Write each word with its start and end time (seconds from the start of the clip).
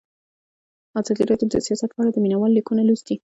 ازادي 0.99 1.23
راډیو 1.31 1.51
د 1.51 1.55
سیاست 1.67 1.89
په 1.93 1.99
اړه 2.01 2.11
د 2.13 2.17
مینه 2.23 2.37
والو 2.37 2.57
لیکونه 2.57 2.81
لوستي. 2.85 3.15